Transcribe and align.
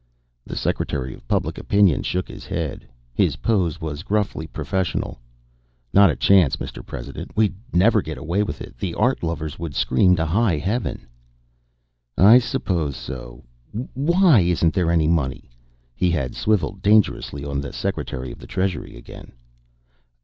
The 0.47 0.55
Secretary 0.55 1.13
of 1.13 1.27
Public 1.27 1.59
Opinion 1.59 2.01
shook 2.01 2.27
his 2.27 2.43
head. 2.47 2.87
His 3.13 3.35
pose 3.35 3.79
was 3.79 4.01
gruffly 4.01 4.47
professional. 4.47 5.19
"Not 5.93 6.09
a 6.09 6.15
chance, 6.15 6.55
Mr. 6.55 6.83
President. 6.83 7.29
We'd 7.35 7.53
never 7.71 8.01
get 8.01 8.17
away 8.17 8.41
with 8.41 8.61
it. 8.61 8.75
The 8.79 8.95
art 8.95 9.21
lovers 9.21 9.59
would 9.59 9.75
scream 9.75 10.15
to 10.15 10.25
high 10.25 10.57
Heaven." 10.57 11.05
"I 12.17 12.39
suppose 12.39 12.95
so.... 12.97 13.43
Why 13.93 14.39
isn't 14.39 14.73
there 14.73 14.89
any 14.89 15.07
money?" 15.07 15.51
He 15.93 16.09
had 16.09 16.33
swiveled 16.33 16.81
dangerously 16.81 17.45
on 17.45 17.61
the 17.61 17.71
Secretary 17.71 18.31
of 18.31 18.39
the 18.39 18.47
Treasury 18.47 18.97
again. 18.97 19.33